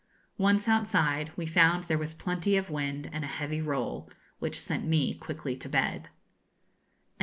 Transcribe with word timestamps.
Once 0.39 0.67
outside 0.67 1.29
we 1.35 1.45
found 1.45 1.83
there 1.83 1.95
was 1.99 2.15
plenty 2.15 2.57
of 2.57 2.71
wind 2.71 3.07
and 3.13 3.23
a 3.23 3.27
heavy 3.27 3.61
roll, 3.61 4.09
which 4.39 4.59
sent 4.59 4.83
me 4.83 5.13
quickly 5.13 5.55
to 5.55 5.69
bed. 5.69 6.09